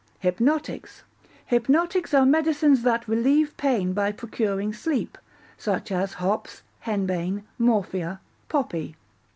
[0.17, 1.03] Hypnotics
[1.45, 5.15] Hypnotics are medicines that relieve pain by procuring sleep,
[5.59, 8.19] such as hops, henbane, morphia,
[8.49, 8.95] poppy.